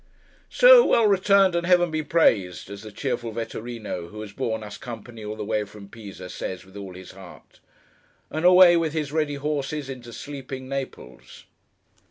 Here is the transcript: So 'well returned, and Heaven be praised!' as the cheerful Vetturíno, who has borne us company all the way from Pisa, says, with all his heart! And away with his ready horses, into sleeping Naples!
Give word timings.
So 0.49 0.83
'well 0.83 1.05
returned, 1.05 1.53
and 1.55 1.67
Heaven 1.67 1.91
be 1.91 2.01
praised!' 2.01 2.71
as 2.71 2.81
the 2.81 2.91
cheerful 2.91 3.31
Vetturíno, 3.33 4.09
who 4.09 4.21
has 4.21 4.31
borne 4.33 4.63
us 4.63 4.79
company 4.79 5.23
all 5.23 5.35
the 5.35 5.45
way 5.45 5.63
from 5.63 5.89
Pisa, 5.89 6.27
says, 6.27 6.65
with 6.65 6.75
all 6.75 6.95
his 6.95 7.11
heart! 7.11 7.59
And 8.31 8.43
away 8.43 8.75
with 8.75 8.93
his 8.93 9.11
ready 9.11 9.35
horses, 9.35 9.91
into 9.91 10.11
sleeping 10.11 10.67
Naples! 10.67 11.45